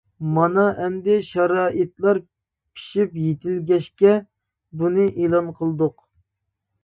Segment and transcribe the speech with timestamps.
[0.35, 2.19] مانا ئەمدى شارائىتلار
[2.77, 4.15] پىشىپ يېتىلگەچكە
[4.81, 6.01] بۇنى ئېلان قىلدۇق.